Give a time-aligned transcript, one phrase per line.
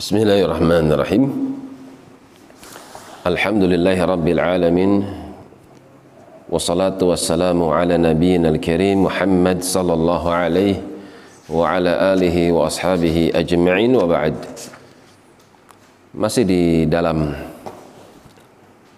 [0.00, 1.28] Bismillahirrahmanirrahim.
[3.20, 5.04] Alhamdulillahi Rabbil Alamin.
[6.48, 10.80] Wassalatu wassalamu ala nabiyyina al-karim Muhammad sallallahu alaihi
[11.52, 13.92] wa ala alihi wa ashabihi ajma'in.
[13.92, 14.40] Wa ba'd.
[16.16, 17.36] Masih di dalam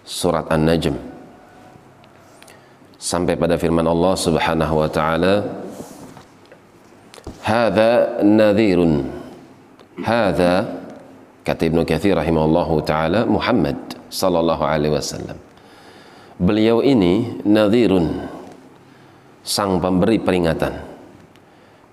[0.07, 0.95] surat An-Najm.
[2.95, 5.51] Sampai pada firman Allah subhanahu wa ta'ala
[7.43, 9.11] Hadha nadhirun.
[9.99, 10.82] Hadha
[11.43, 13.75] kata Ibnu Katsir rahimahullahu taala Muhammad
[14.07, 15.37] sallallahu alaihi wasallam.
[16.39, 18.25] Beliau ini nadhirun
[19.43, 20.73] sang pemberi peringatan.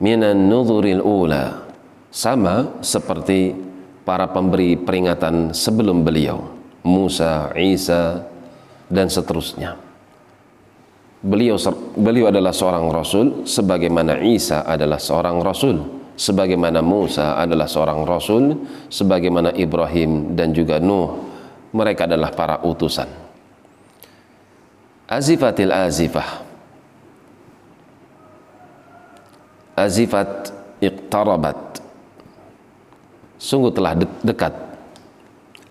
[0.00, 1.68] Minan nudhuril ula
[2.08, 3.52] sama seperti
[4.06, 6.40] para pemberi peringatan sebelum beliau
[6.80, 8.24] Musa, Isa
[8.88, 9.76] dan seterusnya.
[11.20, 11.60] Beliau
[12.00, 19.56] beliau adalah seorang rasul sebagaimana Isa adalah seorang rasul sebagaimana Musa adalah seorang rasul, sebagaimana
[19.56, 21.16] Ibrahim dan juga Nuh,
[21.72, 23.08] mereka adalah para utusan.
[25.08, 26.44] Azifatil azifah.
[29.80, 30.52] Azifat
[30.84, 31.80] iqtarabat.
[33.40, 34.52] Sungguh telah de dekat.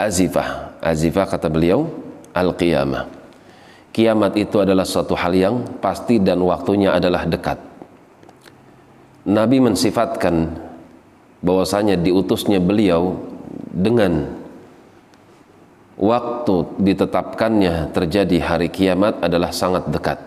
[0.02, 0.74] Azifah.
[0.82, 1.86] Azifah kata beliau,
[2.34, 3.06] al-qiyamah.
[3.94, 7.69] Kiamat itu adalah suatu hal yang pasti dan waktunya adalah dekat
[9.30, 10.58] Nabi mensifatkan
[11.46, 13.14] bahwasanya diutusnya beliau
[13.70, 14.26] dengan
[16.02, 20.18] waktu ditetapkannya terjadi hari kiamat adalah sangat dekat.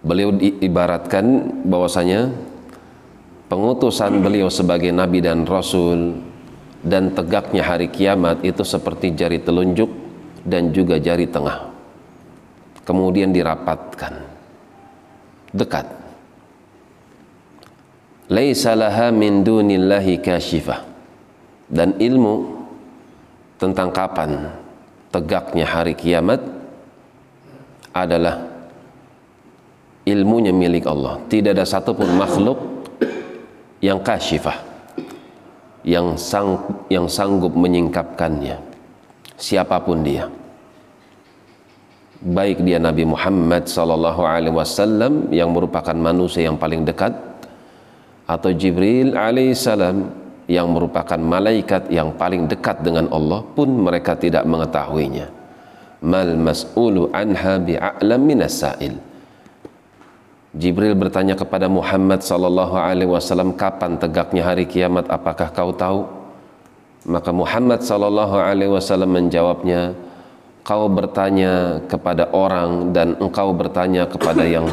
[0.00, 2.32] Beliau diibaratkan bahwasanya
[3.52, 6.16] pengutusan beliau sebagai nabi dan rasul
[6.80, 9.92] dan tegaknya hari kiamat itu seperti jari telunjuk
[10.48, 11.68] dan juga jari tengah.
[12.88, 14.40] Kemudian dirapatkan.
[15.52, 16.00] Dekat
[18.30, 20.86] laisa laha min dunillahi kashifah.
[21.70, 22.66] Dan ilmu
[23.58, 24.50] tentang kapan
[25.10, 26.42] tegaknya hari kiamat
[27.94, 28.42] adalah
[30.06, 31.18] ilmunya milik Allah.
[31.26, 32.58] Tidak ada satupun makhluk
[33.82, 34.70] yang kashifah
[35.86, 36.60] yang sang
[36.92, 38.58] yang sanggup menyingkapkannya.
[39.40, 40.28] Siapa pun dia.
[42.20, 47.29] Baik dia Nabi Muhammad sallallahu alaihi wasallam yang merupakan manusia yang paling dekat
[48.30, 50.06] atau Jibril alaihissalam
[50.46, 55.26] yang merupakan malaikat yang paling dekat dengan Allah pun mereka tidak mengetahuinya.
[56.06, 58.94] Mal mas'ulu anha bi'a'lam minas sa'il.
[60.54, 66.06] Jibril bertanya kepada Muhammad sallallahu alaihi wasallam kapan tegaknya hari kiamat apakah kau tahu?
[67.06, 69.94] Maka Muhammad sallallahu alaihi wasallam menjawabnya
[70.66, 74.66] kau bertanya kepada orang dan engkau bertanya kepada yang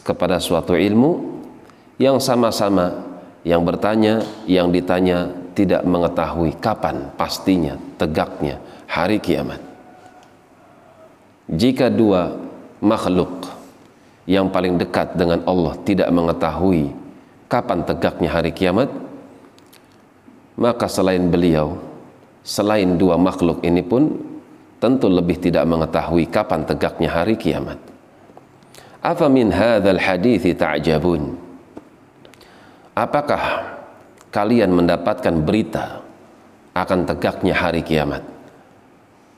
[0.00, 1.33] kepada suatu ilmu
[1.98, 9.60] yang sama-sama yang bertanya, yang ditanya tidak mengetahui kapan pastinya tegaknya hari kiamat.
[11.44, 12.32] Jika dua
[12.80, 13.44] makhluk
[14.24, 16.88] yang paling dekat dengan Allah tidak mengetahui
[17.52, 18.88] kapan tegaknya hari kiamat,
[20.56, 21.76] maka selain beliau,
[22.40, 24.16] selain dua makhluk ini pun
[24.80, 27.76] tentu lebih tidak mengetahui kapan tegaknya hari kiamat.
[29.04, 31.43] Afa min hadzal hadithi ta'jabun?
[32.94, 33.74] Apakah
[34.30, 35.98] kalian mendapatkan berita
[36.78, 38.22] akan tegaknya hari kiamat?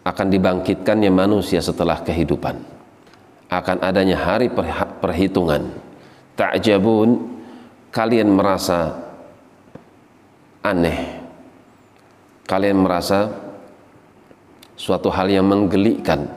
[0.05, 2.61] Akan dibangkitkannya manusia setelah kehidupan.
[3.49, 4.53] Akan adanya hari
[5.01, 5.73] perhitungan.
[6.37, 7.17] Ta'jabun,
[7.91, 8.93] kalian merasa
[10.61, 11.25] aneh.
[12.45, 13.33] Kalian merasa
[14.77, 16.29] suatu hal yang menggelikan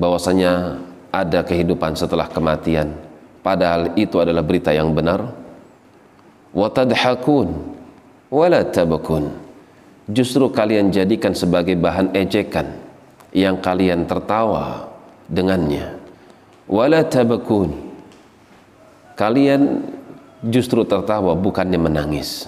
[0.00, 0.80] bahwasanya
[1.12, 2.96] ada kehidupan setelah kematian
[3.44, 5.39] padahal itu adalah berita yang benar
[6.54, 7.48] watadhakun.
[8.30, 9.34] Wala tabakun.
[10.10, 12.78] Justru kalian jadikan sebagai bahan ejekan
[13.34, 14.90] yang kalian tertawa
[15.26, 15.98] dengannya.
[16.70, 17.74] Wala tabakun.
[19.18, 19.82] Kalian
[20.46, 22.46] justru tertawa bukannya menangis.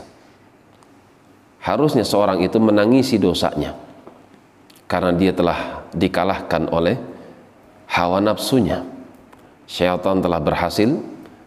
[1.62, 3.78] Harusnya seorang itu menangisi dosanya
[4.90, 6.98] karena dia telah dikalahkan oleh
[7.86, 8.82] hawa nafsunya.
[9.70, 10.90] Syaitan telah berhasil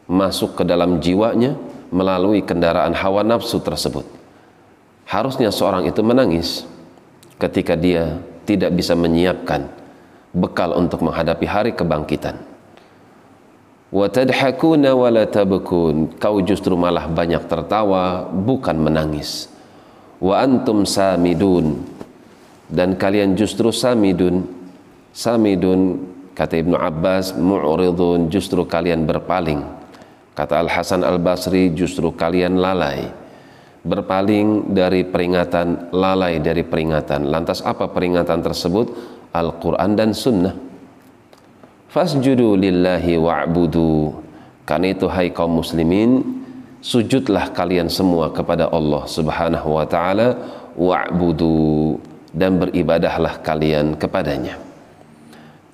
[0.07, 1.53] masuk ke dalam jiwanya
[1.95, 4.03] melalui kendaraan hawa nafsu tersebut.
[5.07, 6.67] Harusnya seorang itu menangis
[7.39, 9.71] ketika dia tidak bisa menyiapkan
[10.35, 12.35] bekal untuk menghadapi hari kebangkitan.
[13.95, 16.19] Wa tadhakuna wa la tabkun.
[16.19, 19.47] Kau justru malah banyak tertawa bukan menangis.
[20.19, 21.79] Wa antum samidun.
[22.67, 24.43] Dan kalian justru samidun.
[25.15, 29.63] Samidun kata Ibnu Abbas mu'ridun justru kalian berpaling
[30.35, 33.25] Kata Al Hasan Al Basri, justru kalian lalai.
[33.85, 37.29] berpaling dari peringatan, lalai dari peringatan.
[37.29, 38.89] Lantas apa peringatan tersebut?
[39.29, 40.57] Al-Quran dan Sunnah.
[41.93, 44.25] Fasjudu lillahi wa'budu.
[44.65, 46.41] Karena itu hai kaum muslimin,
[46.81, 50.33] sujudlah kalian semua kepada Allah Subhanahu wa taala
[50.73, 52.01] wa'budu
[52.33, 54.57] dan beribadahlah kalian kepadanya.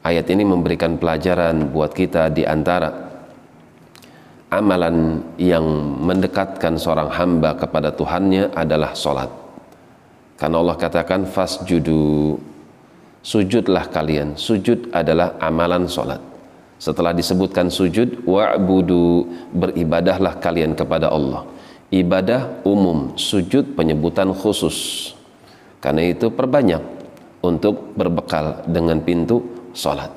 [0.04, 3.01] Ayat ini memberikan pelajaran buat kita di antara
[4.52, 5.64] amalan yang
[6.04, 9.32] mendekatkan seorang hamba kepada Tuhannya adalah solat.
[10.36, 12.36] Karena Allah katakan fasjudu,
[13.24, 14.36] sujudlah kalian.
[14.36, 16.20] Sujud adalah amalan solat.
[16.82, 21.48] Setelah disebutkan sujud, wa'budu, beribadahlah kalian kepada Allah.
[21.94, 25.12] Ibadah umum, sujud penyebutan khusus.
[25.80, 26.82] Karena itu perbanyak
[27.46, 29.46] untuk berbekal dengan pintu
[29.78, 30.10] solat.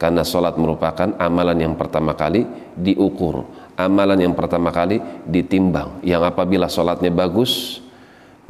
[0.00, 2.44] Karena solat merupakan amalan yang pertama kali
[2.76, 3.44] diukur
[3.76, 6.02] amalan yang pertama kali ditimbang.
[6.02, 7.84] Yang apabila sholatnya bagus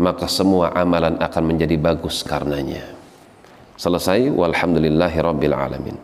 [0.00, 2.82] maka semua amalan akan menjadi bagus karenanya.
[3.76, 4.32] Selesai.
[4.32, 5.96] Walhamdulillahi rabbil alamin.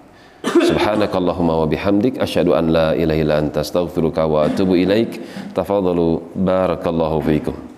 [0.42, 5.22] Subhanakallahumma wa bihamdik asyhadu an la ilaha illa anta astaghfiruka wa atubu ilaik.
[5.54, 7.71] Tafadalu barakallahu fiikum